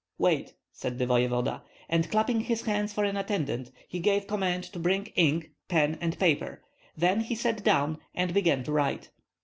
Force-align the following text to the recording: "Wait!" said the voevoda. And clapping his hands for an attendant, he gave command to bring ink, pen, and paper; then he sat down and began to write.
"Wait!" 0.17 0.55
said 0.71 0.97
the 0.97 1.05
voevoda. 1.05 1.61
And 1.87 2.09
clapping 2.09 2.39
his 2.39 2.63
hands 2.63 2.91
for 2.91 3.03
an 3.03 3.15
attendant, 3.15 3.69
he 3.87 3.99
gave 3.99 4.25
command 4.25 4.63
to 4.63 4.79
bring 4.79 5.05
ink, 5.15 5.51
pen, 5.67 5.99
and 6.01 6.17
paper; 6.17 6.63
then 6.97 7.19
he 7.21 7.35
sat 7.35 7.63
down 7.63 7.99
and 8.15 8.33
began 8.33 8.63
to 8.63 8.71
write. 8.71 9.11